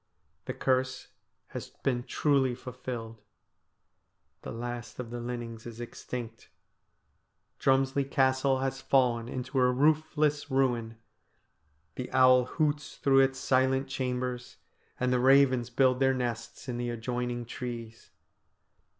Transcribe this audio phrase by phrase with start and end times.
[0.45, 1.09] The curse
[1.49, 3.21] has been truly fulfilled.
[4.41, 6.49] The last of the Linnings is extinct.
[7.59, 10.97] Drumslie Castle has fallen into a roofless ruin,
[11.93, 14.57] the owl hoots through its silent chambers,
[14.99, 18.09] and the ravens build their nests in the adjoining trees.